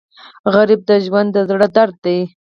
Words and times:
غریب 0.53 0.81
د 0.89 0.91
ژوند 1.05 1.29
د 1.33 1.37
زړه 1.49 1.67
درد 1.77 1.95
دی 2.05 2.19